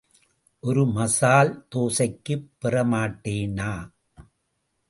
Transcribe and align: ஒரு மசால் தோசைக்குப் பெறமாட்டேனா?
ஒரு 0.63 0.83
மசால் 0.87 1.51
தோசைக்குப் 1.71 2.47
பெறமாட்டேனா? 2.61 3.71